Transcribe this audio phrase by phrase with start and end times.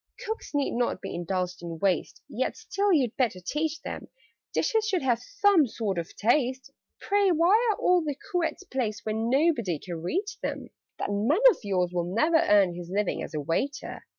[0.25, 4.07] "Cooks need not be indulged in waste; Yet still you'd better teach them
[4.51, 6.71] Dishes should have some sort of taste.
[6.99, 10.69] Pray, why are all the cruets placed Where nobody can reach them?
[10.97, 14.01] "That man of yours will never earn His living as a waiter!